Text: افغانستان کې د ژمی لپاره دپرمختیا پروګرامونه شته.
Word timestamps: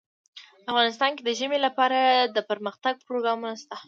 افغانستان 0.71 1.11
کې 1.15 1.21
د 1.25 1.29
ژمی 1.39 1.59
لپاره 1.65 1.99
دپرمختیا 2.37 2.91
پروګرامونه 3.07 3.55
شته. 3.61 3.75